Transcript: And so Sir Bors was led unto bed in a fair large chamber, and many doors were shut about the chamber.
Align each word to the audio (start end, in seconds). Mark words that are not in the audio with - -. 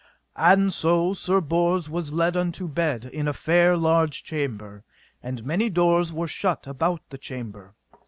And 0.37 0.73
so 0.73 1.13
Sir 1.13 1.41
Bors 1.41 1.87
was 1.87 2.11
led 2.11 2.35
unto 2.35 2.67
bed 2.67 3.05
in 3.05 3.27
a 3.27 3.33
fair 3.37 3.77
large 3.77 4.23
chamber, 4.23 4.83
and 5.21 5.45
many 5.45 5.69
doors 5.69 6.11
were 6.11 6.27
shut 6.27 6.65
about 6.65 7.07
the 7.11 7.19
chamber. 7.19 7.75